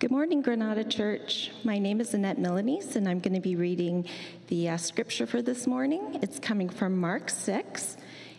[0.00, 1.50] Good morning, Granada Church.
[1.64, 4.06] My name is Annette Milanese, and I'm going to be reading
[4.46, 6.20] the uh, scripture for this morning.
[6.22, 7.96] It's coming from Mark 6,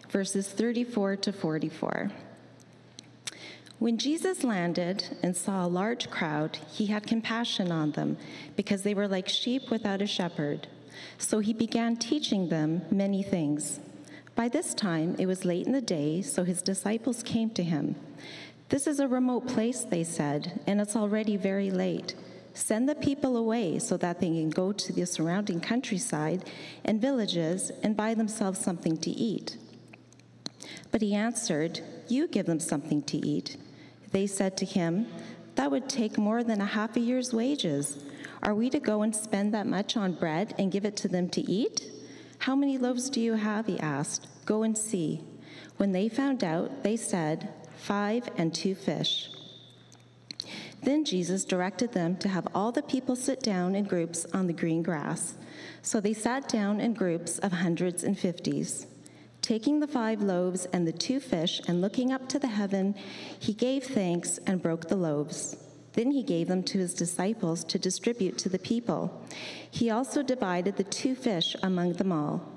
[0.10, 2.12] verses 34 to 44.
[3.78, 8.16] When Jesus landed and saw a large crowd, he had compassion on them
[8.56, 10.70] because they were like sheep without a shepherd.
[11.18, 13.82] So he began teaching them many things.
[14.34, 17.98] By this time, it was late in the day, so his disciples came to him.
[18.70, 22.14] This is a remote place, they said, and it's already very late.
[22.54, 26.48] Send the people away so that they can go to the surrounding countryside
[26.86, 29.58] and villages and buy themselves something to eat.
[30.92, 33.58] But he answered, You give them something to eat.
[34.12, 35.08] They said to him,
[35.56, 38.04] That would take more than a half a year's wages.
[38.44, 41.28] Are we to go and spend that much on bread and give it to them
[41.30, 41.92] to eat?
[42.38, 43.66] How many loaves do you have?
[43.66, 44.28] He asked.
[44.46, 45.22] Go and see.
[45.78, 49.30] When they found out, they said, five and two fish.
[50.84, 54.54] Then Jesus directed them to have all the people sit down in groups on the
[54.54, 55.36] green grass.
[55.82, 58.88] So they sat down in groups of hundreds and fifties.
[59.42, 62.96] Taking the five loaves and the two fish and looking up to the heaven,
[63.40, 65.58] he gave thanks and broke the loaves.
[65.94, 69.26] Then he gave them to his disciples to distribute to the people.
[69.72, 72.48] He also divided the two fish among them all.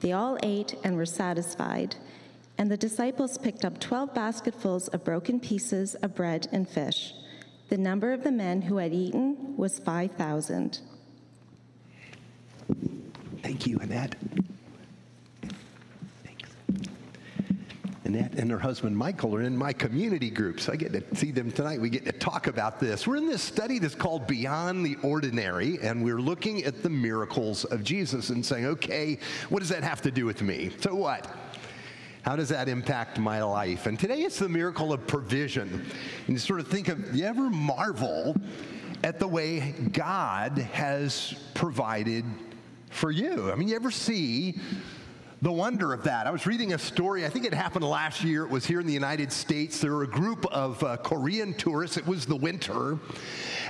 [0.00, 1.96] They all ate and were satisfied.
[2.58, 7.14] And the disciples picked up 12 basketfuls of broken pieces of bread and fish.
[7.68, 10.80] The number of the men who had eaten was 5,000.
[13.42, 14.16] Thank you, Annette.
[18.04, 21.30] Annette and her husband Michael are in my community group, so I get to see
[21.30, 21.78] them tonight.
[21.78, 23.06] We get to talk about this.
[23.06, 27.66] We're in this study that's called Beyond the Ordinary, and we're looking at the miracles
[27.66, 29.18] of Jesus and saying, okay,
[29.50, 30.70] what does that have to do with me?
[30.80, 31.30] So what?
[32.28, 33.86] How does that impact my life?
[33.86, 35.66] And today it's the miracle of provision.
[36.26, 38.36] And you sort of think of, you ever marvel
[39.02, 42.26] at the way God has provided
[42.90, 43.50] for you?
[43.50, 44.60] I mean, you ever see
[45.40, 46.26] the wonder of that.
[46.26, 48.42] I was reading a story, I think it happened last year.
[48.44, 49.80] It was here in the United States.
[49.80, 51.96] There were a group of uh, Korean tourists.
[51.96, 52.98] It was the winter.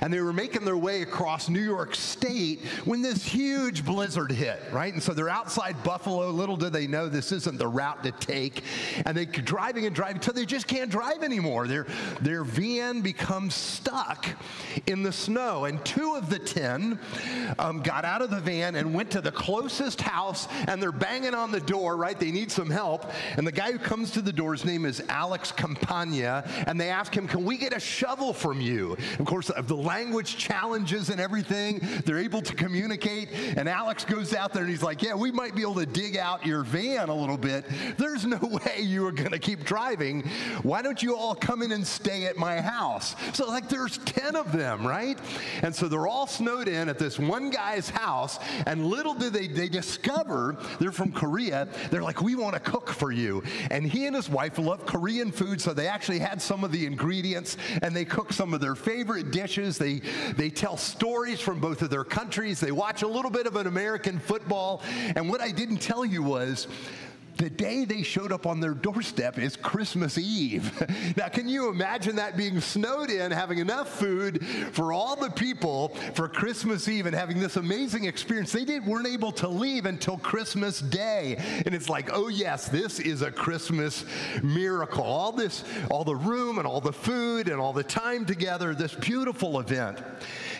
[0.01, 4.63] And they were making their way across New York State when this huge blizzard hit,
[4.73, 4.93] right?
[4.93, 6.31] And so they're outside Buffalo.
[6.31, 8.63] Little do they know this isn't the route to take.
[9.05, 11.67] And they're driving and driving until they just can't drive anymore.
[11.67, 11.87] Their,
[12.23, 14.27] their van becomes stuck
[14.87, 15.67] in the snow.
[15.67, 16.99] And two of the 10
[17.59, 21.35] um, got out of the van and went to the closest house and they're banging
[21.35, 22.19] on the the door, right?
[22.19, 23.11] They need some help.
[23.37, 26.89] And the guy who comes to the door, his name is Alex Campagna, and they
[26.89, 28.97] ask him, Can we get a shovel from you?
[29.19, 33.31] Of course, the language challenges and everything, they're able to communicate.
[33.57, 36.17] And Alex goes out there and he's like, Yeah, we might be able to dig
[36.17, 37.65] out your van a little bit.
[37.97, 40.23] There's no way you are going to keep driving.
[40.63, 43.17] Why don't you all come in and stay at my house?
[43.33, 45.19] So, like, there's 10 of them, right?
[45.63, 49.49] And so they're all snowed in at this one guy's house, and little do they,
[49.49, 53.43] they discover they're from Korea Korea, they're like, we want to cook for you.
[53.71, 56.85] And he and his wife love Korean food, so they actually had some of the
[56.85, 59.79] ingredients and they cook some of their favorite dishes.
[59.79, 60.03] They,
[60.37, 62.61] they tell stories from both of their countries.
[62.61, 64.83] They watch a little bit of an American football.
[65.17, 66.69] And what I didn't tell you was,
[67.39, 70.73] the day they showed up on their doorstep is Christmas Eve.
[71.17, 75.91] now, can you imagine that being snowed in, having enough food for all the people
[76.15, 78.51] for Christmas Eve and having this amazing experience?
[78.51, 81.37] They didn't, weren't able to leave until Christmas Day.
[81.65, 84.05] And it's like, oh, yes, this is a Christmas
[84.43, 85.05] miracle.
[85.05, 88.95] All this, all the room and all the food and all the time together, this
[88.95, 89.99] beautiful event.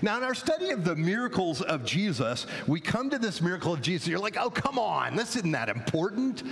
[0.01, 3.83] Now, in our study of the miracles of Jesus, we come to this miracle of
[3.83, 4.07] Jesus.
[4.07, 6.43] You're like, oh, come on, this isn't that important.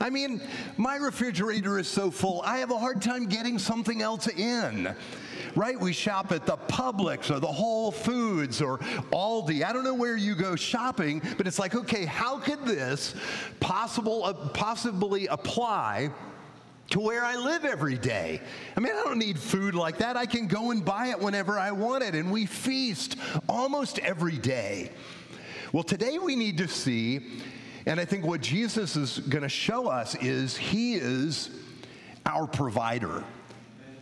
[0.00, 0.40] I mean,
[0.76, 4.94] my refrigerator is so full, I have a hard time getting something else in.
[5.54, 5.78] Right?
[5.78, 8.78] We shop at the Publix or the Whole Foods or
[9.12, 9.64] Aldi.
[9.64, 13.14] I don't know where you go shopping, but it's like, okay, how could this
[13.60, 16.10] possible, uh, possibly apply
[16.92, 18.38] to where I live every day.
[18.76, 20.18] I mean, I don't need food like that.
[20.18, 23.16] I can go and buy it whenever I want it, and we feast
[23.48, 24.90] almost every day.
[25.72, 27.40] Well, today we need to see,
[27.86, 31.48] and I think what Jesus is going to show us is He is
[32.26, 33.24] our provider.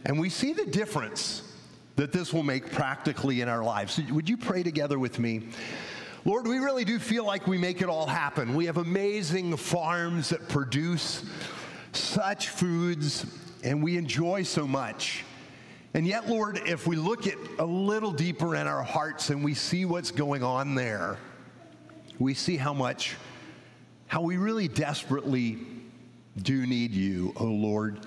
[0.04, 1.43] And we see the difference
[1.94, 4.00] that this will make practically in our lives.
[4.10, 5.50] Would you pray together with me?
[6.25, 8.56] Lord, we really do feel like we make it all happen.
[8.56, 11.22] We have amazing farms that produce
[11.92, 13.26] such foods
[13.62, 15.25] and we enjoy so much.
[15.92, 19.54] And yet, Lord, if we look at a little deeper in our hearts and we
[19.54, 21.19] see what's going on there,
[22.19, 23.16] we see how much,
[24.06, 25.58] how we really desperately
[26.42, 28.06] do need you, oh Lord.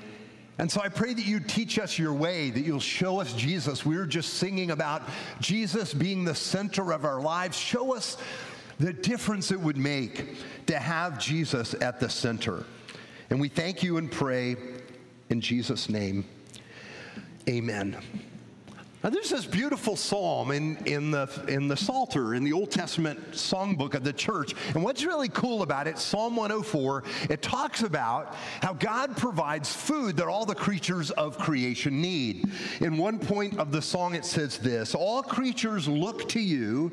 [0.59, 3.86] And so I pray that you teach us your way, that you'll show us Jesus.
[3.86, 5.01] We were just singing about
[5.39, 7.57] Jesus being the center of our lives.
[7.57, 8.18] Show us
[8.79, 10.38] the difference it would make
[10.68, 12.63] to have Jesus at the center.
[13.33, 14.56] And we thank you and pray
[15.31, 16.24] in Jesus' name.
[17.50, 17.97] Amen.
[19.03, 23.31] Now, there's this beautiful psalm in, in, the, in the Psalter, in the Old Testament
[23.31, 24.53] songbook of the church.
[24.75, 30.15] And what's really cool about it, Psalm 104, it talks about how God provides food
[30.18, 32.51] that all the creatures of creation need.
[32.81, 36.91] In one point of the song, it says this All creatures look to you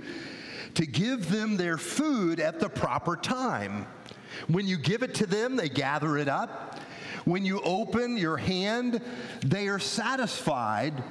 [0.73, 3.87] to give them their food at the proper time.
[4.49, 6.81] When you give it to them, they gather it up.
[7.25, 9.01] When you open your hand,
[9.45, 11.03] they are satisfied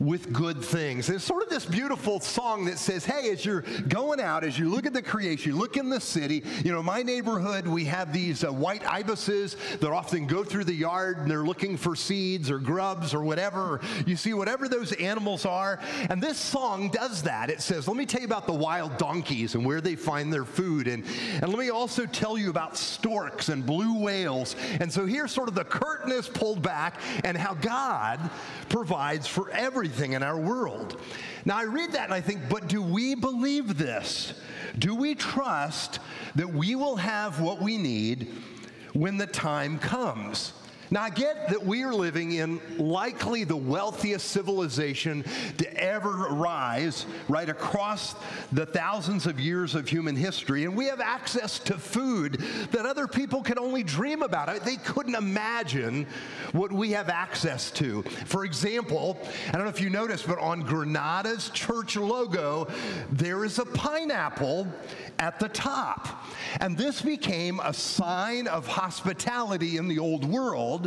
[0.00, 1.06] with good things.
[1.06, 4.68] There's sort of this beautiful song that says, hey, as you're going out, as you
[4.68, 8.12] look at the creation, you look in the city, you know, my neighborhood, we have
[8.12, 12.50] these uh, white ibises that often go through the yard and they're looking for seeds
[12.50, 13.80] or grubs or whatever.
[14.06, 15.78] You see, whatever those animals are.
[16.10, 17.50] And this song does that.
[17.50, 20.44] It says, let me tell you about the wild donkeys and where they find their
[20.44, 20.88] food.
[20.88, 21.04] And,
[21.40, 24.56] and let me also tell you about storks and blue whales.
[24.80, 28.18] And so here's sort of the curtain is pulled back and how God
[28.74, 31.00] provides for everything in our world.
[31.44, 34.34] Now, I read that and I think, but do we believe this?
[34.76, 36.00] Do we trust
[36.34, 38.32] that we will have what we need
[38.92, 40.54] when the time comes?
[40.94, 45.24] Now, I get that we are living in likely the wealthiest civilization
[45.58, 48.14] to ever rise right across
[48.52, 52.34] the thousands of years of human history, and we have access to food
[52.70, 54.64] that other people can only dream about.
[54.64, 56.06] They couldn't imagine
[56.52, 58.02] what we have access to.
[58.26, 59.18] For example,
[59.48, 62.68] I don't know if you noticed, but on Granada's church logo,
[63.10, 64.68] there is a pineapple
[65.18, 66.24] at the top.
[66.60, 70.83] And this became a sign of hospitality in the old world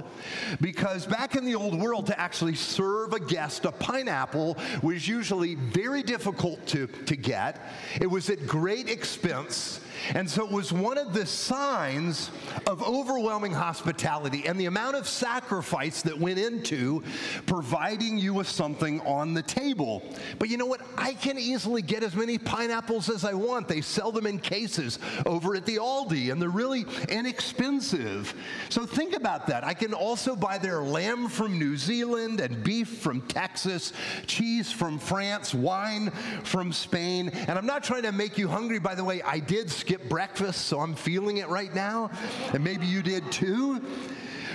[0.62, 5.56] because back in the old world, to actually serve a guest a pineapple was usually
[5.56, 7.62] very difficult to, to get.
[8.00, 9.80] It was at great expense.
[10.14, 12.32] And so it was one of the signs
[12.66, 17.04] of overwhelming hospitality and the amount of sacrifice that went into
[17.46, 20.04] providing you with something on the table.
[20.40, 20.82] But you know what?
[20.98, 23.68] I can easily get as many pineapples as I want.
[23.68, 28.34] They sell them in cases over at the Aldi, and they're really inexpensive.
[28.70, 29.64] So think about that.
[29.64, 33.94] I can also buy their lamb from New Zealand and beef from Texas,
[34.26, 36.12] cheese from France, wine
[36.44, 37.30] from Spain.
[37.30, 39.22] And I'm not trying to make you hungry, by the way.
[39.22, 42.12] I did skip breakfast, so I'm feeling it right now.
[42.52, 43.82] And maybe you did too.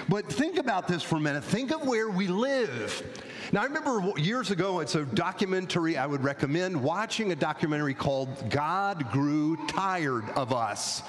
[0.07, 1.43] But think about this for a minute.
[1.43, 3.03] Think of where we live.
[3.51, 8.51] Now, I remember years ago, it's a documentary I would recommend watching a documentary called
[8.51, 11.03] God Grew Tired of Us.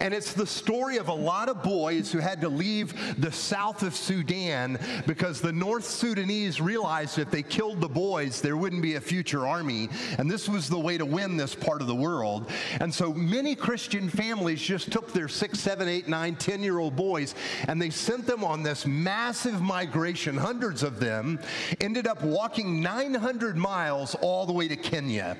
[0.00, 3.82] And it's the story of a lot of boys who had to leave the south
[3.82, 8.94] of Sudan because the North Sudanese realized if they killed the boys, there wouldn't be
[8.94, 9.88] a future army.
[10.18, 12.50] And this was the way to win this part of the world.
[12.80, 16.96] And so many Christian families just took their six, seven, eight, nine, 10 year old
[16.96, 17.34] boys
[17.68, 20.36] and they sent them on this massive migration.
[20.36, 21.38] Hundreds of them
[21.80, 25.36] ended up walking 900 miles all the way to Kenya.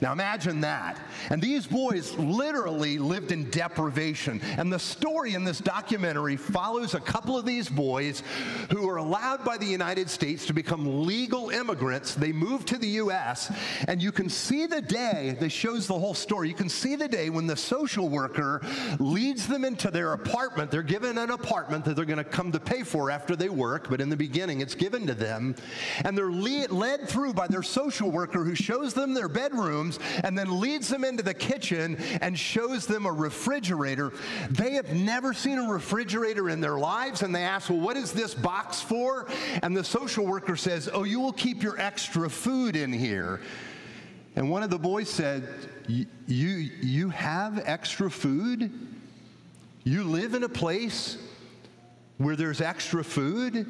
[0.00, 0.98] Now imagine that.
[1.30, 4.40] And these boys literally lived in deprivation.
[4.56, 8.22] And the story in this documentary follows a couple of these boys
[8.70, 12.14] who are allowed by the United States to become legal immigrants.
[12.14, 13.52] They move to the U.S.,
[13.86, 16.48] and you can see the day, this shows the whole story.
[16.48, 18.62] You can see the day when the social worker
[18.98, 20.70] leads them into their apartment.
[20.70, 23.88] They're given an apartment that they're going to come to pay for after they work,
[23.88, 25.54] but in the beginning, it's given to them.
[26.04, 30.36] And they're led through by their social worker who shows them their bedroom rooms and
[30.36, 34.12] then leads them into the kitchen and shows them a refrigerator.
[34.50, 38.12] They have never seen a refrigerator in their lives and they ask, Well, what is
[38.12, 39.26] this box for?
[39.62, 43.40] And the social worker says, Oh, you will keep your extra food in here.
[44.36, 45.48] And one of the boys said,
[45.86, 48.70] You, you have extra food?
[49.84, 51.16] You live in a place
[52.18, 53.66] where there's extra food?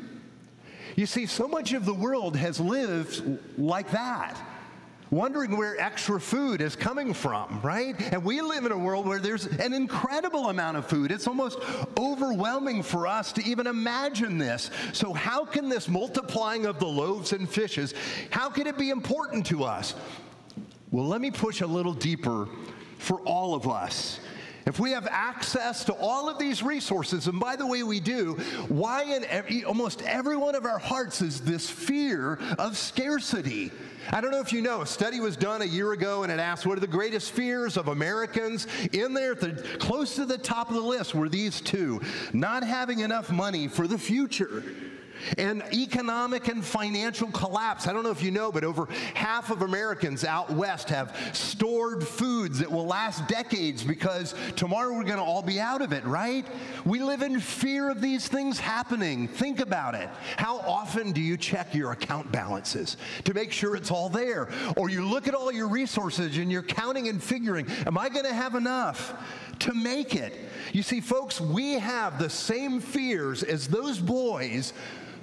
[0.96, 4.37] You see, so much of the world has lived like that
[5.11, 7.95] wondering where extra food is coming from, right?
[8.12, 11.11] And we live in a world where there's an incredible amount of food.
[11.11, 11.59] It's almost
[11.99, 14.71] overwhelming for us to even imagine this.
[14.93, 17.95] So how can this multiplying of the loaves and fishes,
[18.31, 19.95] how can it be important to us?
[20.91, 22.49] Well, let me push a little deeper
[22.99, 24.21] for all of us.
[24.67, 28.35] If we have access to all of these resources, and by the way, we do,
[28.69, 33.73] why in every, almost every one of our hearts is this fear of scarcity?
[34.11, 36.41] I don't know if you know, a study was done a year ago and it
[36.41, 38.67] asked what are the greatest fears of Americans.
[38.93, 42.00] In there, the, close to the top of the list were these two
[42.33, 44.62] not having enough money for the future.
[45.37, 47.87] And economic and financial collapse.
[47.87, 52.06] I don't know if you know, but over half of Americans out west have stored
[52.06, 56.04] foods that will last decades because tomorrow we're going to all be out of it,
[56.04, 56.46] right?
[56.84, 59.28] We live in fear of these things happening.
[59.28, 60.08] Think about it.
[60.37, 64.48] How often do you check your account balances to make sure it's all there?
[64.76, 68.25] Or you look at all your resources and you're counting and figuring, am I going
[68.25, 69.14] to have enough
[69.60, 70.34] to make it?
[70.72, 74.72] You see, folks, we have the same fears as those boys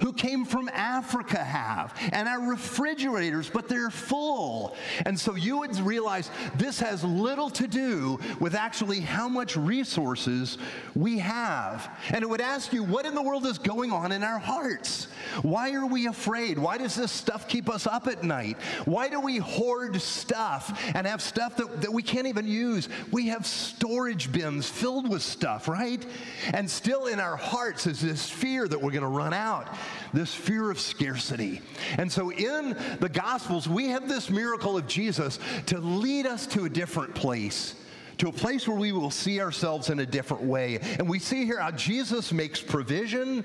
[0.00, 4.76] who came from Africa have, and our refrigerators, but they're full.
[5.04, 10.58] And so you would realize this has little to do with actually how much resources
[10.94, 11.90] we have.
[12.10, 15.08] And it would ask you, what in the world is going on in our hearts?
[15.42, 16.58] Why are we afraid?
[16.58, 18.56] Why does this stuff keep us up at night?
[18.84, 22.88] Why do we hoard stuff and have stuff that, that we can't even use?
[23.10, 26.04] We have storage bins filled with stuff, right?
[26.52, 29.68] And still in our hearts is this fear that we're going to run out
[30.12, 31.60] this fear of scarcity.
[31.98, 36.64] And so in the Gospels, we have this miracle of Jesus to lead us to
[36.64, 37.74] a different place
[38.18, 40.78] to a place where we will see ourselves in a different way.
[40.98, 43.44] And we see here how Jesus makes provision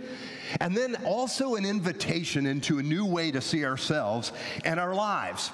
[0.59, 4.31] and then also an invitation into a new way to see ourselves
[4.63, 5.51] and our lives.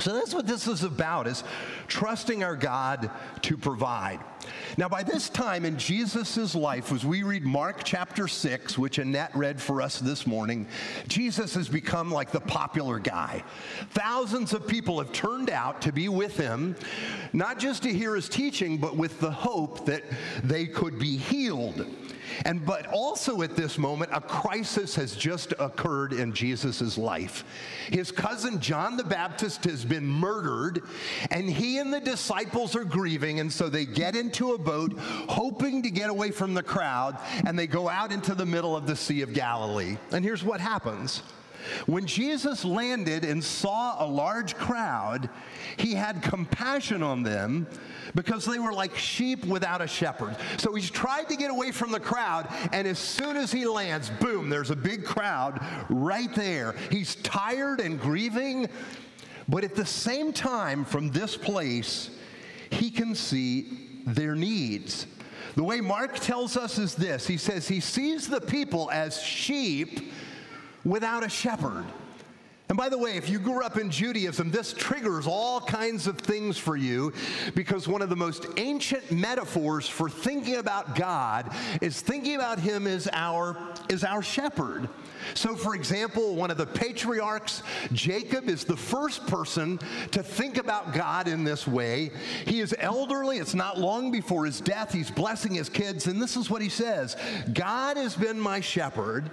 [0.00, 1.44] So that's what this is about is
[1.86, 3.10] trusting our God
[3.42, 4.20] to provide.
[4.78, 9.34] Now by this time in Jesus' life as we read Mark chapter 6 which Annette
[9.36, 10.66] read for us this morning,
[11.06, 13.44] Jesus has become like the popular guy.
[13.90, 16.76] Thousands of people have turned out to be with him
[17.34, 20.02] not just to hear his teaching but with the hope that
[20.42, 21.86] they could be healed.
[22.44, 27.44] And but also at this moment, a crisis has just occurred in Jesus' life.
[27.88, 30.82] His cousin John the Baptist has been murdered,
[31.30, 35.82] and he and the disciples are grieving, and so they get into a boat, hoping
[35.82, 38.96] to get away from the crowd, and they go out into the middle of the
[38.96, 39.96] Sea of Galilee.
[40.12, 41.22] And here's what happens.
[41.86, 45.28] When Jesus landed and saw a large crowd,
[45.76, 47.66] he had compassion on them
[48.14, 50.36] because they were like sheep without a shepherd.
[50.58, 54.10] So he's tried to get away from the crowd, and as soon as he lands,
[54.20, 56.74] boom, there's a big crowd right there.
[56.90, 58.68] He's tired and grieving,
[59.48, 62.10] but at the same time, from this place,
[62.70, 65.06] he can see their needs.
[65.56, 70.12] The way Mark tells us is this he says he sees the people as sheep
[70.84, 71.84] without a shepherd.
[72.70, 76.16] And by the way, if you grew up in Judaism, this triggers all kinds of
[76.16, 77.12] things for you
[77.56, 82.86] because one of the most ancient metaphors for thinking about God is thinking about him
[82.86, 83.56] as our,
[83.90, 84.88] as our shepherd.
[85.34, 89.80] So, for example, one of the patriarchs, Jacob, is the first person
[90.12, 92.12] to think about God in this way.
[92.46, 94.92] He is elderly, it's not long before his death.
[94.92, 97.16] He's blessing his kids, and this is what he says
[97.52, 99.28] God has been my shepherd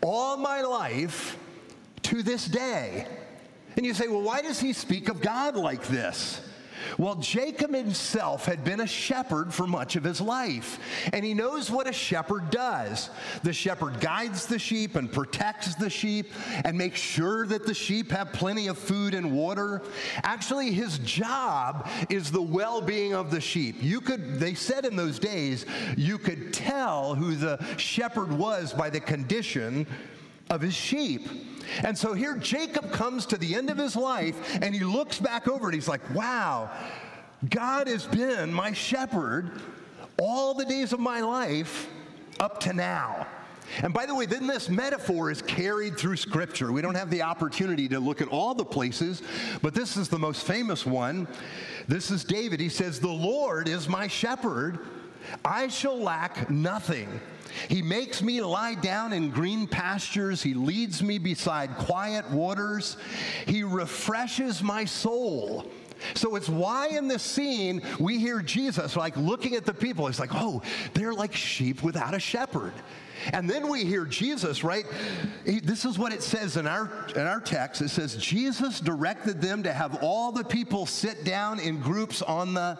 [0.00, 1.36] all my life
[2.04, 3.06] to this day.
[3.76, 6.40] And you say, well, why does he speak of God like this?
[6.96, 10.78] Well, Jacob himself had been a shepherd for much of his life,
[11.12, 13.10] and he knows what a shepherd does.
[13.42, 16.32] The shepherd guides the sheep and protects the sheep
[16.64, 19.82] and makes sure that the sheep have plenty of food and water.
[20.22, 23.76] Actually, his job is the well being of the sheep.
[23.80, 28.90] You could, they said in those days, you could tell who the shepherd was by
[28.90, 29.86] the condition
[30.50, 31.28] of his sheep.
[31.84, 35.48] And so here Jacob comes to the end of his life and he looks back
[35.48, 36.70] over and he's like, wow,
[37.50, 39.60] God has been my shepherd
[40.18, 41.88] all the days of my life
[42.40, 43.26] up to now.
[43.82, 46.72] And by the way, then this metaphor is carried through Scripture.
[46.72, 49.22] We don't have the opportunity to look at all the places,
[49.60, 51.28] but this is the most famous one.
[51.86, 52.60] This is David.
[52.60, 54.78] He says, The Lord is my shepherd,
[55.44, 57.20] I shall lack nothing.
[57.68, 60.42] He makes me lie down in green pastures.
[60.42, 62.96] He leads me beside quiet waters.
[63.46, 65.66] He refreshes my soul.
[66.14, 70.06] So it's why in this scene we hear Jesus like looking at the people.
[70.06, 70.62] He's like, oh,
[70.94, 72.72] they're like sheep without a shepherd.
[73.32, 74.84] And then we hear Jesus, right?
[75.44, 77.82] He, this is what it says in our, in our text.
[77.82, 82.54] It says, Jesus directed them to have all the people sit down in groups on
[82.54, 82.78] the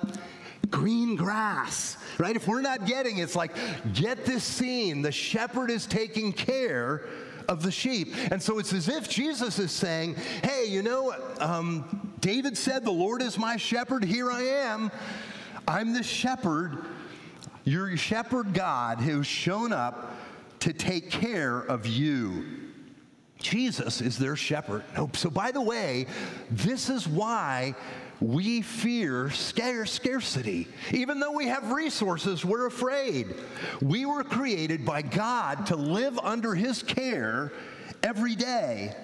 [0.71, 2.37] green grass, right?
[2.37, 3.57] If we're not getting it's like,
[3.95, 5.03] get this scene.
[5.03, 7.05] The shepherd is taking care
[7.49, 8.15] of the sheep.
[8.31, 12.91] And so it's as if Jesus is saying, hey, you know, um, David said, the
[12.91, 14.05] Lord is my shepherd.
[14.05, 14.91] Here I am.
[15.67, 16.79] I'm the shepherd,
[17.65, 20.15] your shepherd God who's shown up
[20.61, 22.45] to take care of you.
[23.39, 24.83] Jesus is their shepherd.
[25.13, 26.07] So, by the way,
[26.51, 27.75] this is why
[28.21, 30.69] we fear scarcity.
[30.93, 33.35] Even though we have resources, we're afraid.
[33.81, 37.53] We were created by God to live under His care
[38.03, 38.95] every day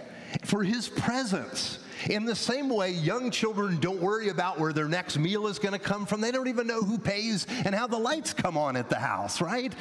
[0.45, 1.79] for His presence.
[2.11, 5.73] In the same way, young children don't worry about where their next meal is going
[5.73, 6.21] to come from.
[6.21, 9.41] They don't even know who pays and how the lights come on at the house,
[9.41, 9.73] right?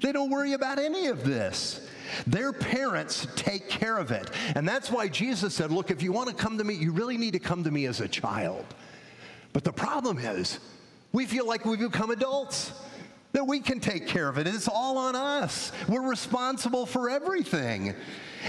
[0.00, 1.86] They don't worry about any of this.
[2.26, 4.30] Their parents take care of it.
[4.54, 7.16] And that's why Jesus said, Look, if you want to come to me, you really
[7.16, 8.64] need to come to me as a child.
[9.52, 10.58] But the problem is,
[11.12, 12.72] we feel like we've become adults,
[13.32, 14.46] that we can take care of it.
[14.46, 15.72] It's all on us.
[15.88, 17.94] We're responsible for everything.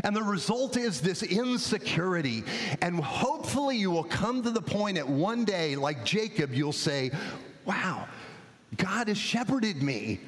[0.04, 2.44] And the result is this insecurity.
[2.82, 7.12] And hopefully, you will come to the point at one day, like Jacob, you'll say,
[7.66, 8.08] Wow,
[8.76, 10.20] God has shepherded me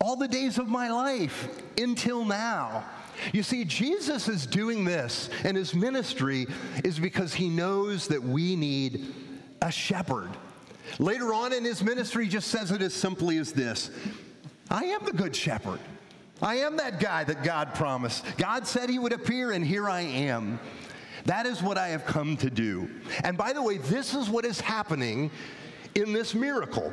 [0.00, 1.48] all the days of my life
[1.78, 2.84] until now.
[3.32, 6.46] You see, Jesus is doing this, and his ministry
[6.84, 9.14] is because he knows that we need
[9.62, 10.30] a shepherd.
[10.98, 13.90] Later on in his ministry, he just says it as simply as this
[14.70, 15.80] I am the good shepherd.
[16.42, 18.24] I am that guy that God promised.
[18.36, 20.60] God said he would appear, and here I am.
[21.24, 22.88] That is what I have come to do.
[23.24, 25.30] And by the way, this is what is happening
[25.94, 26.92] in this miracle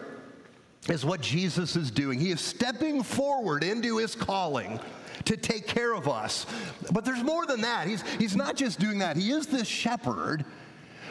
[0.89, 2.19] is what Jesus is doing.
[2.19, 4.79] He is stepping forward into his calling
[5.25, 6.45] to take care of us.
[6.91, 7.87] But there's more than that.
[7.87, 10.45] He's, he's not just doing that, he is this shepherd.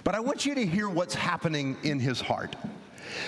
[0.05, 2.57] But I want you to hear what's happening in his heart.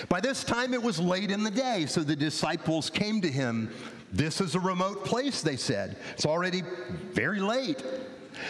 [0.09, 3.71] By this time, it was late in the day, so the disciples came to him.
[4.11, 5.97] This is a remote place, they said.
[6.13, 6.63] It's already
[7.13, 7.83] very late.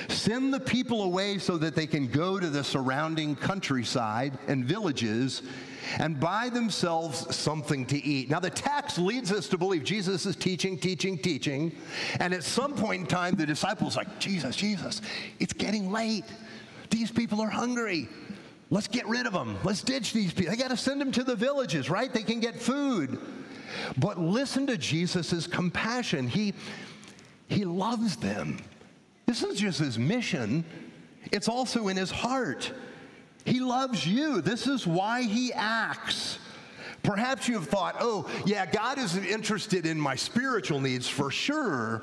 [0.10, 5.44] Send the people away so that they can go to the surrounding countryside and villages
[6.00, 8.30] and buy themselves something to eat.
[8.30, 11.76] Now, the text leads us to believe Jesus is teaching, teaching, teaching.
[12.20, 15.02] And at some point in time, the disciples like, Jesus, Jesus,
[15.40, 16.26] it's getting late.
[16.90, 18.08] These people are hungry.
[18.70, 19.58] Let's get rid of them.
[19.64, 20.52] Let's ditch these people.
[20.52, 22.12] I got to send them to the villages, right?
[22.12, 23.20] They can get food.
[23.98, 26.28] But listen to Jesus' compassion.
[26.28, 26.54] He,
[27.48, 28.60] he loves them.
[29.26, 30.64] This is just his mission,
[31.32, 32.72] it's also in his heart.
[33.46, 34.42] He loves you.
[34.42, 36.40] This is why he acts.
[37.04, 42.02] Perhaps you have thought, oh, yeah, God is interested in my spiritual needs for sure.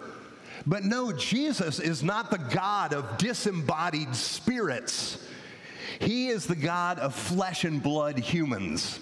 [0.65, 5.19] But no, Jesus is not the God of disembodied spirits.
[5.99, 9.01] He is the God of flesh and blood humans,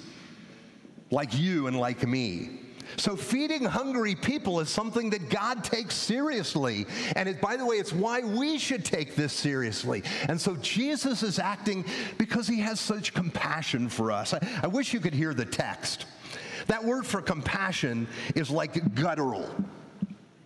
[1.11, 2.60] like you and like me.
[2.96, 6.87] So, feeding hungry people is something that God takes seriously.
[7.16, 10.03] And it, by the way, it's why we should take this seriously.
[10.29, 11.85] And so, Jesus is acting
[12.18, 14.35] because he has such compassion for us.
[14.35, 16.07] I, I wish you could hear the text.
[16.66, 19.48] That word for compassion is like guttural.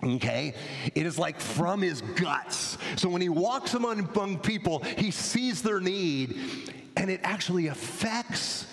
[0.03, 0.55] Okay?
[0.95, 2.79] It is like from his guts.
[2.97, 6.39] So when he walks among people, he sees their need,
[6.97, 8.67] and it actually affects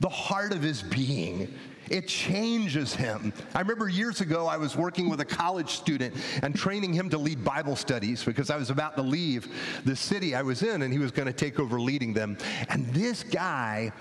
[0.00, 1.52] the heart of his being.
[1.90, 3.32] It changes him.
[3.54, 7.18] I remember years ago, I was working with a college student and training him to
[7.18, 9.48] lead Bible studies because I was about to leave
[9.84, 12.36] the city I was in and he was going to take over leading them.
[12.68, 13.92] And this guy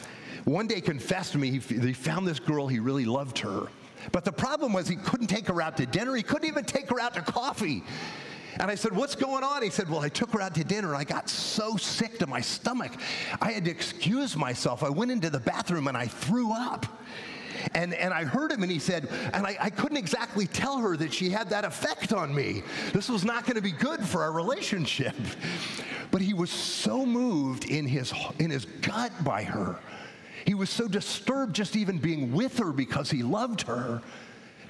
[0.47, 1.59] one day confessed to me he,
[1.93, 3.67] found this girl, he really loved her.
[4.13, 6.89] But the problem was he couldn't take her out to dinner, he couldn't even take
[6.89, 7.83] her out to coffee.
[8.59, 9.61] And I said, What's going on?
[9.61, 10.89] He said, Well, I took her out to dinner.
[10.89, 12.91] And I got so sick to my stomach.
[13.41, 14.83] I had to excuse myself.
[14.83, 16.85] I went into the bathroom and I threw up.
[17.73, 20.97] And, and I heard him and he said, and I, I couldn't exactly tell her
[20.97, 22.63] that she had that effect on me.
[22.93, 25.15] This was not going to be good for our relationship.
[26.11, 29.79] But he was so moved in his, in his gut by her.
[30.45, 34.01] He was so disturbed just even being with her because he loved her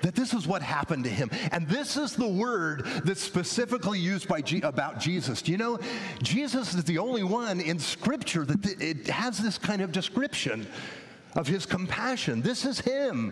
[0.02, 1.30] that this is what happened to him.
[1.52, 5.42] And this is the word that's specifically used by G- about Jesus.
[5.42, 5.80] Do you know,
[6.22, 10.68] Jesus is the only one in Scripture that th- it has this kind of description
[11.38, 12.42] of his compassion.
[12.42, 13.32] This is him.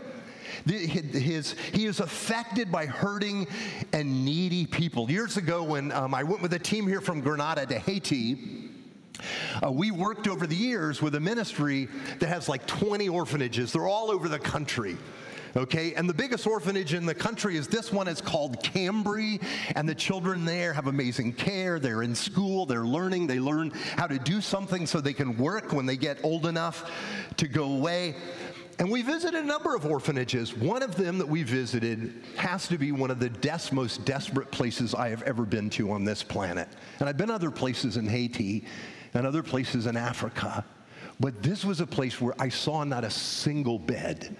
[0.65, 3.48] His, he is affected by hurting
[3.91, 5.10] and needy people.
[5.12, 8.70] Years ago, when um, I went with a team here from Granada to Haiti,
[9.63, 11.88] uh, we worked over the years with a ministry
[12.20, 13.74] that has like 20 orphanages.
[13.74, 14.98] They're all over the country
[15.56, 15.94] okay?
[15.94, 18.08] And the biggest orphanage in the country is this one.
[18.08, 19.41] It's called Cambry,
[19.76, 21.80] and the children there have amazing care.
[21.80, 25.74] They're in school, they're learning, they learn how to do something so they can work
[25.74, 26.91] when they get old enough
[27.38, 28.15] to go away.
[28.78, 30.56] And we visited a number of orphanages.
[30.56, 34.52] One of them that we visited has to be one of the des- most desperate
[34.52, 36.68] places I have ever been to on this planet.
[37.00, 38.65] And I've been other places in Haiti
[39.13, 40.65] and other places in Africa.
[41.22, 44.36] But this was a place where I saw not a single bed.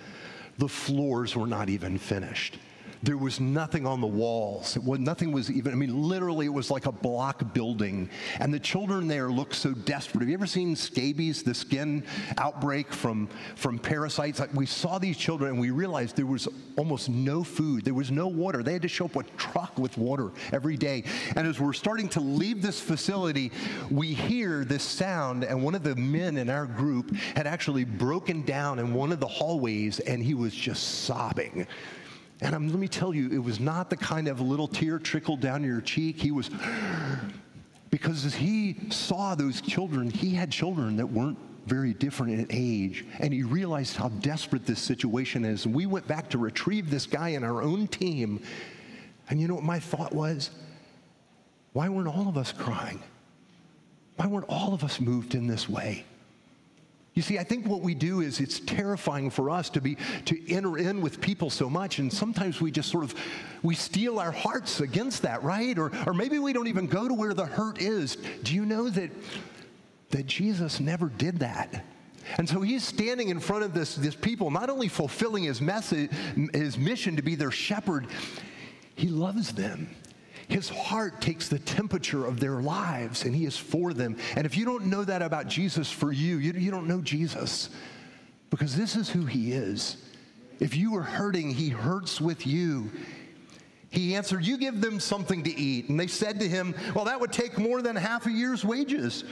[0.58, 2.58] The floors were not even finished.
[3.06, 4.76] There was nothing on the walls.
[4.76, 8.10] It was, nothing was even, I mean, literally, it was like a block building.
[8.40, 10.22] And the children there looked so desperate.
[10.22, 12.04] Have you ever seen scabies, the skin
[12.40, 14.40] outbreak from, from parasites?
[14.40, 18.10] Like we saw these children and we realized there was almost no food, there was
[18.10, 18.64] no water.
[18.64, 21.04] They had to show up with truck with water every day.
[21.36, 23.52] And as we're starting to leave this facility,
[23.92, 28.42] we hear this sound, and one of the men in our group had actually broken
[28.42, 31.68] down in one of the hallways and he was just sobbing.
[32.42, 35.40] And I'm, let me tell you, it was not the kind of little tear trickled
[35.40, 36.18] down your cheek.
[36.20, 36.50] He was,
[37.90, 43.06] because as he saw those children, he had children that weren't very different in age.
[43.20, 45.66] And he realized how desperate this situation is.
[45.66, 48.42] And we went back to retrieve this guy in our own team.
[49.30, 50.52] And you know what my thought was?
[51.74, 53.02] Why weren't all of us crying?
[54.18, 56.06] Why weren't all of us moved in this way?
[57.16, 60.54] You see, I think what we do is it's terrifying for us to be to
[60.54, 63.16] enter in with people so much, and sometimes we just sort of
[63.64, 65.78] we steel our hearts against that, right?
[65.80, 68.18] Or or maybe we don't even go to where the hurt is.
[68.44, 69.12] Do you know that
[70.10, 71.86] that Jesus never did that?
[72.38, 76.10] And so he's standing in front of this, this people, not only fulfilling his message,
[76.54, 78.08] his mission to be their shepherd,
[78.96, 79.96] he loves them.
[80.48, 84.18] His heart takes the temperature of their lives and he is for them.
[84.36, 87.70] And if you don't know that about Jesus for you, you, you don't know Jesus
[88.50, 89.98] because this is who he is.
[90.60, 92.92] If you are hurting, he hurts with you.
[93.90, 95.90] He answered, You give them something to eat.
[95.90, 99.24] And they said to him, Well, that would take more than half a year's wages.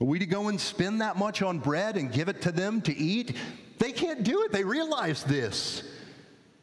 [0.00, 2.82] Are we to go and spend that much on bread and give it to them
[2.82, 3.36] to eat?
[3.78, 4.52] They can't do it.
[4.52, 5.82] They realize this.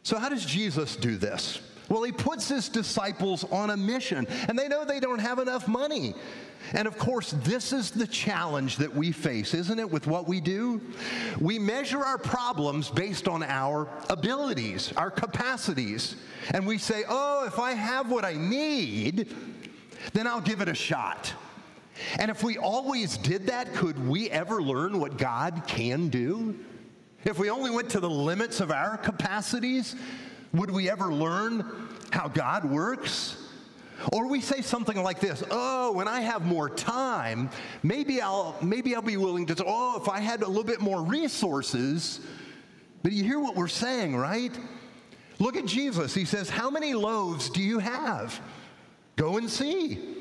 [0.04, 1.62] So, how does Jesus do this?
[1.89, 5.67] Well, he puts his disciples on a mission, and they know they don't have enough
[5.67, 6.15] money.
[6.72, 10.39] And of course, this is the challenge that we face, isn't it, with what we
[10.39, 10.82] do?
[11.39, 16.15] We measure our problems based on our abilities, our capacities.
[16.52, 19.34] And we say, oh, if I have what I need,
[20.13, 21.34] then I'll give it a shot.
[22.17, 26.58] And if we always did that, could we ever learn what God can do?
[27.24, 29.96] If we only went to the limits of our capacities,
[30.53, 33.37] would we ever learn how God works?
[34.11, 37.49] Or we say something like this, oh, when I have more time,
[37.83, 41.01] maybe I'll, maybe I'll be willing to, oh, if I had a little bit more
[41.01, 42.19] resources.
[43.01, 44.51] But you hear what we're saying, right?
[45.39, 46.13] Look at Jesus.
[46.13, 48.39] He says, How many loaves do you have?
[49.15, 50.12] Go and see.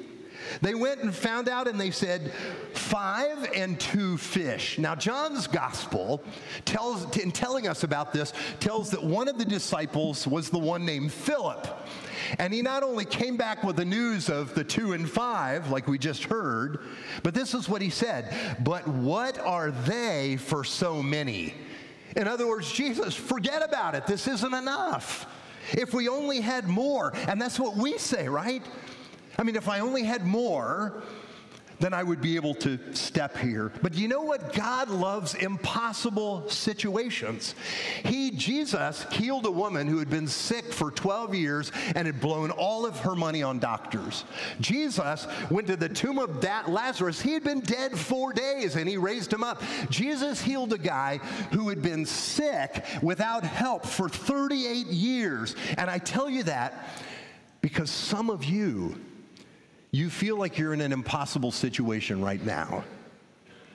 [0.60, 2.32] They went and found out and they said,
[2.74, 4.78] five and two fish.
[4.78, 6.22] Now, John's gospel
[6.64, 10.84] tells, in telling us about this, tells that one of the disciples was the one
[10.84, 11.66] named Philip.
[12.38, 15.88] And he not only came back with the news of the two and five, like
[15.88, 16.80] we just heard,
[17.22, 21.54] but this is what he said But what are they for so many?
[22.16, 24.06] In other words, Jesus, forget about it.
[24.06, 25.26] This isn't enough.
[25.72, 28.62] If we only had more, and that's what we say, right?
[29.38, 31.02] I mean, if I only had more,
[31.82, 33.72] then I would be able to step here.
[33.82, 34.52] But you know what?
[34.52, 37.56] God loves impossible situations.
[38.04, 42.52] He, Jesus, healed a woman who had been sick for 12 years and had blown
[42.52, 44.24] all of her money on doctors.
[44.60, 47.20] Jesus went to the tomb of that Lazarus.
[47.20, 49.60] He had been dead four days and he raised him up.
[49.90, 51.18] Jesus healed a guy
[51.50, 55.56] who had been sick without help for 38 years.
[55.76, 56.88] And I tell you that
[57.60, 59.00] because some of you,
[59.92, 62.82] you feel like you're in an impossible situation right now.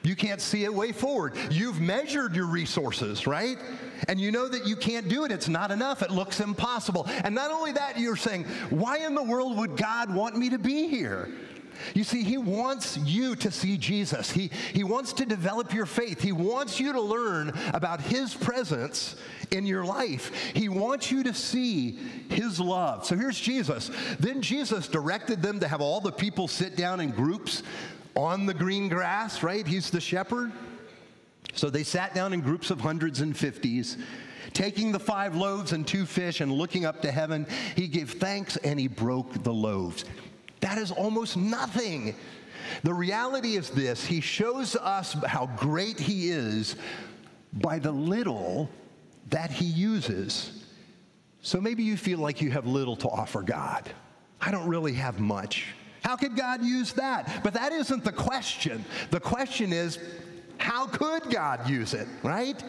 [0.04, 1.36] You can't see a way forward.
[1.52, 3.58] You've measured your resources, right?
[4.08, 5.32] And you know that you can't do it.
[5.32, 6.02] It's not enough.
[6.02, 7.06] It looks impossible.
[7.24, 10.58] And not only that, you're saying, why in the world would God want me to
[10.58, 11.30] be here?
[11.94, 14.32] You see, He wants you to see Jesus.
[14.32, 16.22] He, he wants to develop your faith.
[16.22, 19.16] He wants you to learn about His presence
[19.52, 20.32] in your life.
[20.54, 23.06] He wants you to see His love.
[23.06, 23.92] So here's Jesus.
[24.20, 27.64] Then Jesus directed them to have all the people sit down in groups
[28.16, 29.66] on the green grass, right?
[29.66, 30.52] He's the shepherd.
[31.54, 33.98] So they sat down in groups of hundreds and fifties.
[34.54, 38.58] Taking the five loaves and two fish and looking up to heaven, he gave thanks
[38.58, 40.06] and he broke the loaves.
[40.62, 42.16] That is almost nothing.
[42.84, 46.76] The reality is this He shows us how great He is
[47.54, 48.70] by the little
[49.30, 50.64] that He uses.
[51.42, 53.90] So maybe you feel like you have little to offer God.
[54.42, 55.68] I don't really have much.
[56.04, 57.42] How could God use that?
[57.44, 58.86] But that isn't the question.
[59.12, 60.00] The question is,
[60.58, 62.62] how could God use it, right?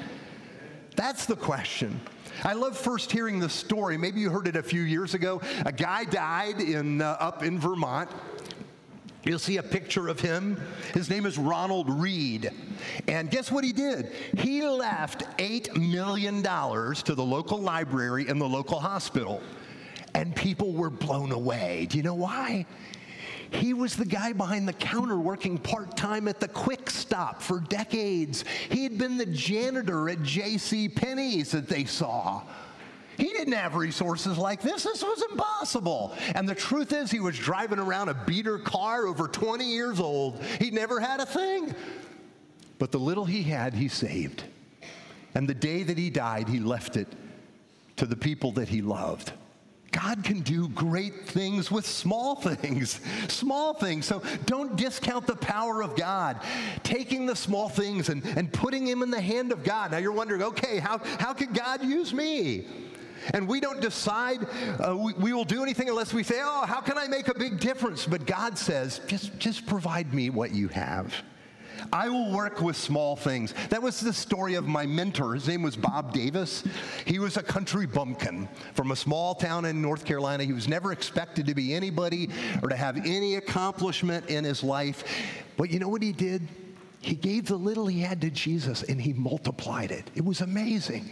[0.96, 2.00] That's the question.
[2.44, 3.96] I love first hearing the story.
[3.96, 5.40] Maybe you heard it a few years ago.
[5.66, 8.10] A guy died in, uh, up in Vermont.
[9.24, 10.60] You'll see a picture of him.
[10.94, 12.50] His name is Ronald Read.
[13.06, 14.12] And guess what he did?
[14.36, 19.42] He left $8 million to the local library and the local hospital.
[20.14, 21.86] And people were blown away.
[21.90, 22.66] Do you know why?
[23.50, 27.60] He was the guy behind the counter working part time at the Quick Stop for
[27.60, 28.44] decades.
[28.70, 30.88] He had been the janitor at J.C.
[30.88, 32.42] Penney's that they saw.
[33.16, 34.84] He didn't have resources like this.
[34.84, 36.14] This was impossible.
[36.36, 40.40] And the truth is, he was driving around a beater car over 20 years old.
[40.60, 41.74] He never had a thing.
[42.78, 44.44] But the little he had, he saved.
[45.34, 47.08] And the day that he died, he left it
[47.96, 49.32] to the people that he loved.
[49.90, 54.06] God can do great things with small things, small things.
[54.06, 56.40] So don't discount the power of God.
[56.82, 59.90] Taking the small things and, and putting them in the hand of God.
[59.90, 62.66] Now you're wondering, okay, how, how can God use me?
[63.34, 64.46] And we don't decide
[64.78, 67.34] uh, we, we, will do anything unless we say, oh, how can I make a
[67.34, 68.06] big difference?
[68.06, 71.14] But God says, just, just provide me what you have.
[71.92, 73.54] I will work with small things.
[73.70, 75.34] That was the story of my mentor.
[75.34, 76.64] His name was Bob Davis.
[77.06, 80.44] He was a country bumpkin from a small town in North Carolina.
[80.44, 82.28] He was never expected to be anybody
[82.62, 85.04] or to have any accomplishment in his life.
[85.56, 86.46] But you know what he did?
[87.00, 90.10] He gave the little he had to Jesus and he multiplied it.
[90.14, 91.10] It was amazing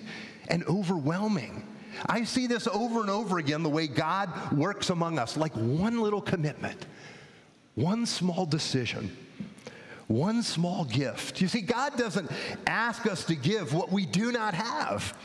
[0.49, 1.67] and overwhelming.
[2.05, 6.01] I see this over and over again the way God works among us, like one
[6.01, 6.87] little commitment,
[7.75, 9.17] one small decision,
[10.09, 11.41] one small gift.
[11.41, 12.31] You see, God doesn't
[12.67, 15.17] ask us to give what we do not have,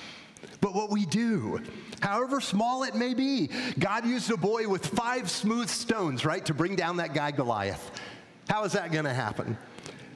[0.59, 1.61] but what we do.
[2.01, 6.53] However small it may be, God used a boy with five smooth stones, right, to
[6.53, 7.91] bring down that guy Goliath.
[8.49, 9.57] How is that going to happen?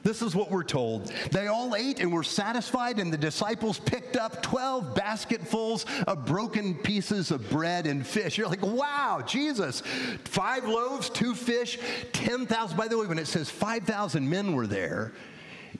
[0.06, 1.06] This is what we're told.
[1.32, 6.76] They all ate and were satisfied, and the disciples picked up 12 basketfuls of broken
[6.76, 8.38] pieces of bread and fish.
[8.38, 9.82] You're like, wow, Jesus,
[10.22, 11.80] five loaves, two fish,
[12.12, 12.76] 10,000.
[12.76, 15.12] By the way, when it says 5,000 men were there,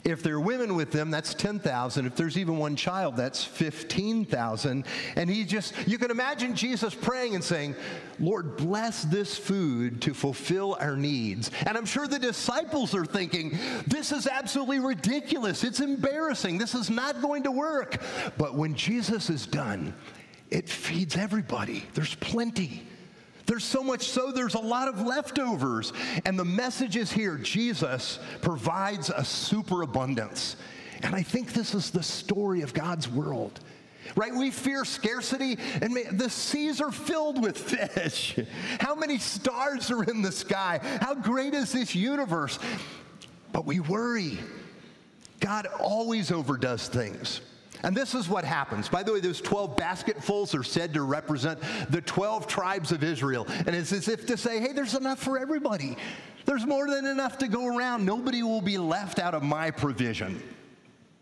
[0.06, 2.06] if there are women with them, that's 10,000.
[2.06, 4.86] If there's even one child, that's 15,000.
[5.16, 7.74] And he just, you can imagine Jesus praying and saying,
[8.20, 11.50] Lord, bless this food to fulfill our needs.
[11.66, 15.64] And I'm sure the disciples are thinking, this is absolutely ridiculous.
[15.64, 16.58] It's embarrassing.
[16.58, 18.00] This is not going to work.
[18.38, 19.92] But when Jesus is done,
[20.50, 21.84] it feeds everybody.
[21.94, 22.86] There's plenty.
[23.46, 25.92] There's so much so, there's a lot of leftovers.
[26.24, 30.56] And the message is here Jesus provides a superabundance.
[31.02, 33.60] And I think this is the story of God's world.
[34.14, 34.32] Right?
[34.32, 38.38] We fear scarcity, and the seas are filled with fish.
[38.78, 40.80] How many stars are in the sky?
[41.00, 42.58] How great is this universe?
[43.52, 44.38] But we worry.
[45.40, 47.40] God always overdoes things.
[47.82, 48.88] And this is what happens.
[48.88, 51.60] By the way, those 12 basketfuls are said to represent
[51.90, 53.46] the 12 tribes of Israel.
[53.48, 55.96] And it's as if to say, hey, there's enough for everybody.
[56.44, 58.04] There's more than enough to go around.
[58.04, 60.42] Nobody will be left out of my provision.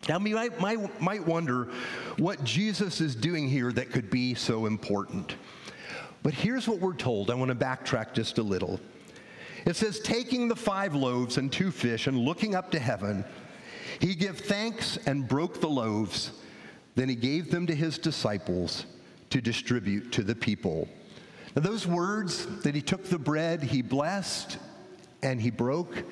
[0.08, 1.68] Now, you might, might, might wonder
[2.18, 5.34] what Jesus is doing here that could be so important.
[6.22, 7.30] But here's what we're told.
[7.30, 8.80] I want to backtrack just a little.
[9.66, 13.24] It says, taking the five loaves and two fish and looking up to heaven,
[13.98, 16.32] he gave thanks and broke the loaves
[16.94, 18.86] then he gave them to his disciples
[19.30, 20.88] to distribute to the people.
[21.56, 24.58] Now, those words that he took the bread, he blessed,
[25.22, 26.04] and he broke,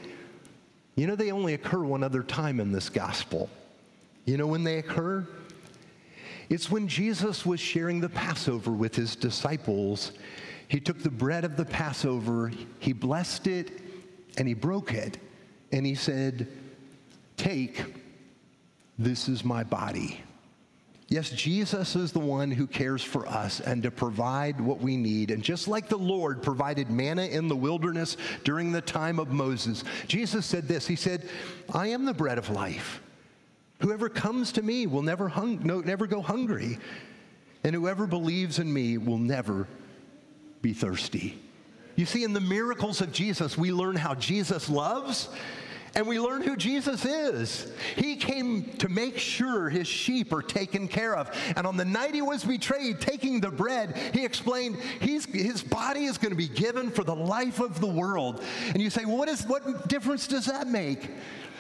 [0.95, 3.49] you know, they only occur one other time in this gospel.
[4.25, 5.27] You know when they occur?
[6.49, 10.12] It's when Jesus was sharing the Passover with his disciples.
[10.68, 13.81] He took the bread of the Passover, he blessed it,
[14.37, 15.18] and he broke it.
[15.73, 16.49] And he said,
[17.37, 17.85] Take,
[18.99, 20.21] this is my body.
[21.12, 25.31] Yes, Jesus is the one who cares for us and to provide what we need.
[25.31, 29.85] And just like the Lord provided manna in the wilderness during the time of Moses,
[30.07, 31.29] Jesus said this He said,
[31.75, 33.03] I am the bread of life.
[33.81, 36.79] Whoever comes to me will never, hung- no, never go hungry,
[37.62, 39.68] and whoever believes in me will never
[40.62, 41.38] be thirsty.
[41.94, 45.29] You see, in the miracles of Jesus, we learn how Jesus loves
[45.94, 47.70] and we learn who Jesus is.
[47.96, 51.31] He came to make sure his sheep are taken care of.
[51.57, 56.18] And on the night he was betrayed, taking the bread, he explained his body is
[56.18, 58.42] going to be given for the life of the world.
[58.68, 61.11] And you say, what, is, what difference does that make?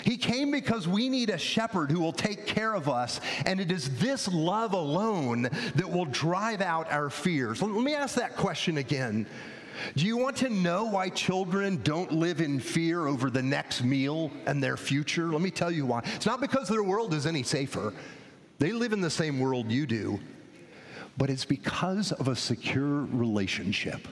[0.04, 3.20] He came because we need a shepherd who will take care of us.
[3.46, 7.62] And it is this love alone that will drive out our fears.
[7.62, 9.26] Let me ask that question again.
[9.96, 14.30] Do you want to know why children don't live in fear over the next meal
[14.46, 15.28] and their future?
[15.28, 16.02] Let me tell you why.
[16.14, 17.92] It's not because their world is any safer,
[18.58, 20.20] they live in the same world you do,
[21.16, 24.06] but it's because of a secure relationship.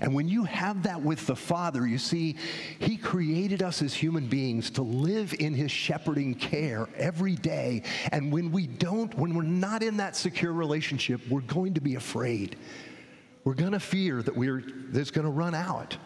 [0.00, 2.36] And when you have that with the Father, you see,
[2.78, 7.82] He created us as human beings to live in His shepherding care every day.
[8.12, 11.94] And when we don't, when we're not in that secure relationship, we're going to be
[11.94, 12.56] afraid.
[13.44, 15.96] We're going to fear that we're, that it's going to run out.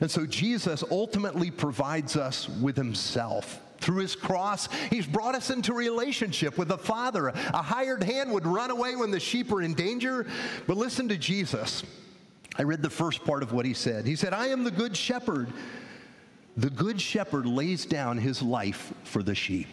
[0.00, 3.60] And so Jesus ultimately provides us with Himself.
[3.80, 7.28] Through his cross, he's brought us into relationship with the Father.
[7.28, 10.26] A hired hand would run away when the sheep are in danger,
[10.66, 11.84] but listen to Jesus.
[12.56, 14.04] I read the first part of what he said.
[14.04, 15.52] He said, I am the good shepherd.
[16.56, 19.68] The good shepherd lays down his life for the sheep.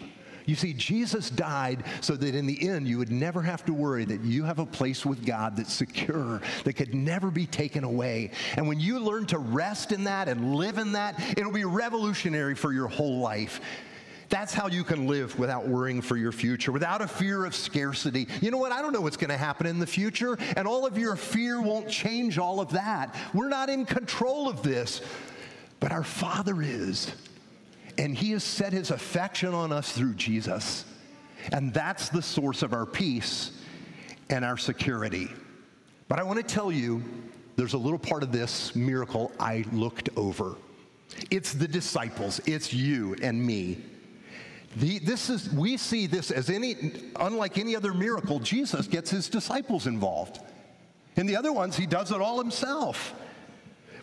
[0.45, 4.05] You see, Jesus died so that in the end you would never have to worry
[4.05, 8.31] that you have a place with God that's secure, that could never be taken away.
[8.55, 12.55] And when you learn to rest in that and live in that, it'll be revolutionary
[12.55, 13.59] for your whole life.
[14.29, 18.27] That's how you can live without worrying for your future, without a fear of scarcity.
[18.41, 18.71] You know what?
[18.71, 21.61] I don't know what's going to happen in the future, and all of your fear
[21.61, 23.15] won't change all of that.
[23.33, 25.01] We're not in control of this,
[25.79, 27.11] but our Father is.
[27.97, 30.85] And He has set His affection on us through Jesus.
[31.51, 33.51] And that's the source of our peace
[34.29, 35.29] and our security.
[36.07, 37.03] But I want to tell you,
[37.55, 40.55] there's a little part of this miracle I looked over.
[41.31, 43.77] It's the disciples, it's you and me.
[44.77, 46.75] The, this is, we see this as any,
[47.15, 50.39] unlike any other miracle, Jesus gets his disciples involved.
[51.15, 53.13] In the other ones, he does it all himself.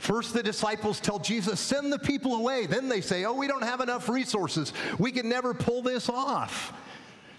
[0.02, 2.66] First, the disciples tell Jesus, send the people away.
[2.66, 4.72] Then they say, oh, we don't have enough resources.
[4.98, 6.72] We can never pull this off.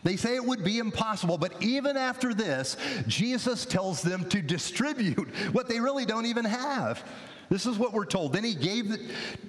[0.04, 5.28] They say it would be impossible, but even after this, Jesus tells them to distribute
[5.52, 7.04] what they really don't even have.
[7.49, 8.32] This is what we're told.
[8.32, 8.97] Then he gave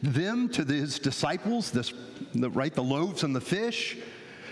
[0.03, 1.92] them to his disciples, this,
[2.35, 3.96] right, the loaves and the fish,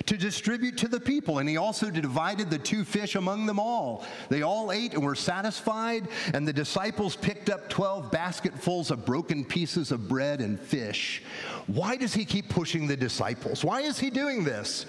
[0.07, 1.39] to distribute to the people.
[1.39, 4.05] And he also divided the two fish among them all.
[4.29, 9.45] They all ate and were satisfied, and the disciples picked up 12 basketfuls of broken
[9.45, 11.23] pieces of bread and fish.
[11.67, 13.65] Why does he keep pushing the disciples?
[13.65, 14.87] Why is he doing this?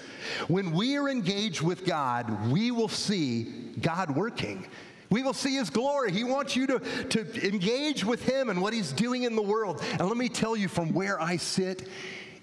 [0.48, 3.44] When we are engaged with God, we will see
[3.80, 4.66] God working.
[5.10, 6.10] We will see his glory.
[6.10, 9.82] He wants you to, to engage with him and what he's doing in the world.
[9.92, 11.88] And let me tell you from where I sit,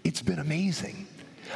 [0.03, 1.07] it's been amazing.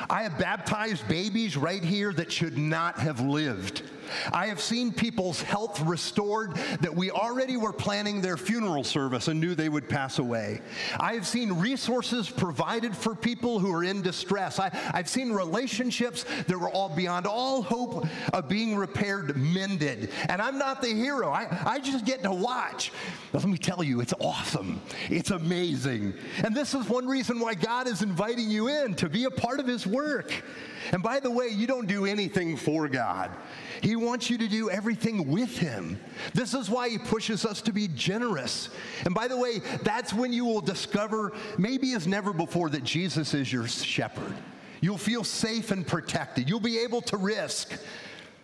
[0.10, 3.84] I have baptized babies right here that should not have lived.
[4.32, 9.40] I have seen people's health restored that we already were planning their funeral service and
[9.40, 10.62] knew they would pass away.
[11.00, 14.60] I have seen resources provided for people who are in distress.
[14.60, 20.10] I, have seen relationships that were all beyond all hope of being repaired, mended.
[20.30, 22.92] And I'm not the hero, I, I just get to watch.
[23.32, 24.82] But let me tell you, it's awesome.
[25.10, 26.14] It's amazing.
[26.44, 29.60] And this is one reason why God is inviting you in to be a part
[29.60, 30.32] of His work.
[30.92, 33.32] And by the way, you don't do anything for God.
[33.82, 36.00] He wants you to do everything with Him.
[36.34, 38.70] This is why He pushes us to be generous.
[39.06, 43.34] And by the way, that's when you will discover, maybe as never before, that Jesus
[43.34, 44.34] is your shepherd.
[44.82, 46.50] You'll feel safe and protected.
[46.50, 47.78] You'll be able to risk.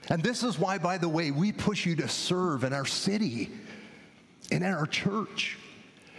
[0.09, 3.51] And this is why, by the way, we push you to serve in our city
[4.51, 5.57] and in our church,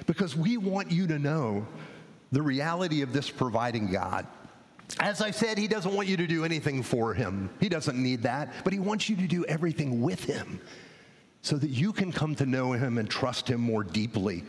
[0.07, 1.67] because we want you to know
[2.31, 4.27] the reality of this providing God.
[5.01, 7.51] As I said, he doesn't want you to do anything for him.
[7.61, 10.61] He doesn't need that, but he wants you to do everything with him
[11.41, 14.45] so that you can come to know him and trust him more deeply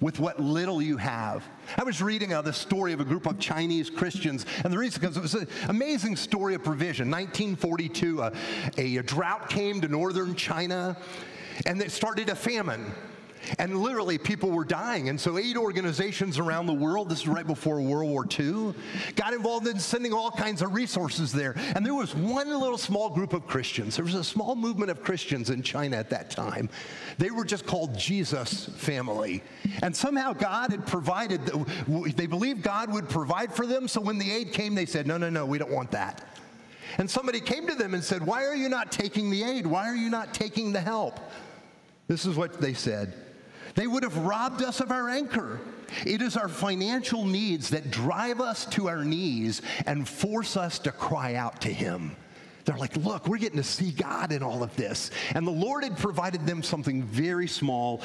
[0.00, 1.44] with what little you have.
[1.76, 5.00] I was reading uh, the story of a group of Chinese Christians, and the reason
[5.00, 7.10] because it was an amazing story of provision.
[7.10, 8.30] 1942, uh,
[8.76, 10.96] a, a drought came to northern China,
[11.64, 12.92] and it started a famine.
[13.58, 15.08] And literally, people were dying.
[15.08, 18.74] And so, aid organizations around the world, this is right before World War II,
[19.14, 21.54] got involved in sending all kinds of resources there.
[21.74, 23.96] And there was one little small group of Christians.
[23.96, 26.68] There was a small movement of Christians in China at that time.
[27.18, 29.42] They were just called Jesus Family.
[29.82, 31.40] And somehow, God had provided,
[32.16, 33.88] they believed God would provide for them.
[33.88, 36.24] So, when the aid came, they said, No, no, no, we don't want that.
[36.98, 39.66] And somebody came to them and said, Why are you not taking the aid?
[39.66, 41.20] Why are you not taking the help?
[42.08, 43.14] This is what they said.
[43.76, 45.60] They would have robbed us of our anchor.
[46.04, 50.92] It is our financial needs that drive us to our knees and force us to
[50.92, 52.16] cry out to Him.
[52.64, 55.12] They're like, look, we're getting to see God in all of this.
[55.34, 58.02] And the Lord had provided them something very small,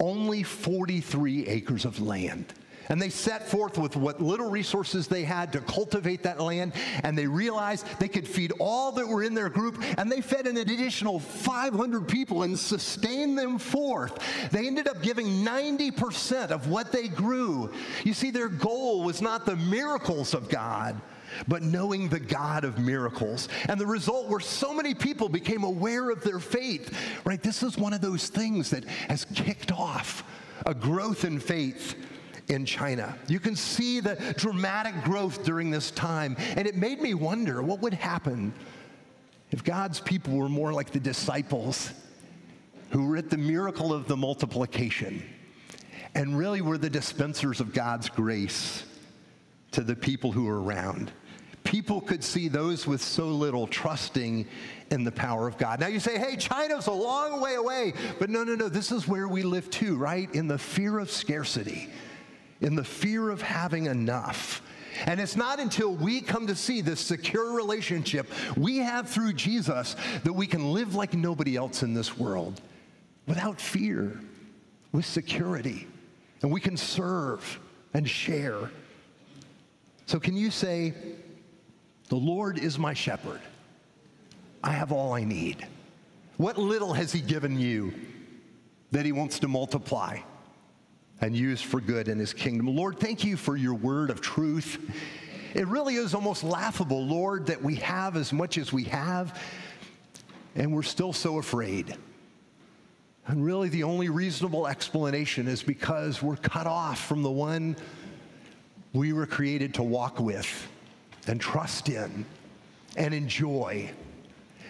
[0.00, 2.54] only 43 acres of land.
[2.88, 6.72] And they set forth with what little resources they had to cultivate that land,
[7.02, 10.46] and they realized they could feed all that were in their group, and they fed
[10.46, 14.18] an additional 500 people and sustained them forth.
[14.50, 17.72] They ended up giving 90% of what they grew.
[18.04, 21.00] You see, their goal was not the miracles of God
[21.46, 23.48] but knowing the God of miracles.
[23.68, 27.42] And the result where so many people became aware of their faith, right?
[27.42, 30.24] This is one of those things that has kicked off
[30.66, 31.94] a growth in faith
[32.48, 33.16] in China.
[33.26, 36.36] You can see the dramatic growth during this time.
[36.56, 38.52] And it made me wonder what would happen
[39.50, 41.92] if God's people were more like the disciples
[42.90, 45.22] who were at the miracle of the multiplication
[46.14, 48.84] and really were the dispensers of God's grace
[49.72, 51.12] to the people who were around.
[51.64, 54.46] People could see those with so little trusting
[54.90, 55.80] in the power of God.
[55.80, 57.92] Now you say, hey, China's a long way away.
[58.18, 60.34] But no, no, no, this is where we live too, right?
[60.34, 61.90] In the fear of scarcity,
[62.60, 64.62] in the fear of having enough.
[65.06, 69.94] And it's not until we come to see this secure relationship we have through Jesus
[70.24, 72.60] that we can live like nobody else in this world
[73.26, 74.18] without fear,
[74.92, 75.86] with security.
[76.42, 77.60] And we can serve
[77.94, 78.70] and share.
[80.06, 80.94] So, can you say,
[82.08, 83.40] The Lord is my shepherd?
[84.62, 85.66] I have all I need.
[86.36, 87.92] What little has He given you
[88.90, 90.18] that He wants to multiply
[91.20, 92.74] and used for good in His kingdom?
[92.74, 94.78] Lord, thank you for your word of truth.
[95.54, 99.40] It really is almost laughable, Lord, that we have as much as we have,
[100.54, 101.96] and we're still so afraid.
[103.26, 107.76] And really, the only reasonable explanation is because we're cut off from the one
[108.92, 110.68] we were created to walk with
[111.26, 112.24] and trust in
[112.96, 113.90] and enjoy.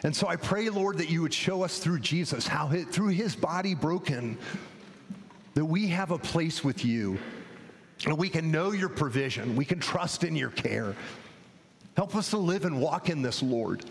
[0.04, 3.34] And so I pray, Lord, that you would show us through Jesus how through his
[3.34, 4.38] body broken,
[5.58, 7.18] that we have a place with you
[8.06, 10.94] and we can know your provision, we can trust in your care.
[11.96, 13.84] Help us to live and walk in this, Lord.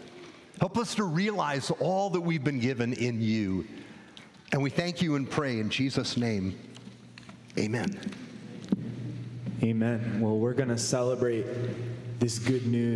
[0.61, 3.67] Help us to realize all that we've been given in you.
[4.53, 6.57] And we thank you and pray in Jesus' name.
[7.57, 7.99] Amen.
[9.61, 10.21] Amen.
[10.21, 11.47] Well, we're going to celebrate
[12.17, 12.95] this good news.